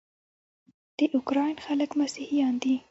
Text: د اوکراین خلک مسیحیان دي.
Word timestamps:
د 0.97 0.99
اوکراین 1.15 1.57
خلک 1.65 1.89
مسیحیان 2.01 2.53
دي. 2.61 2.73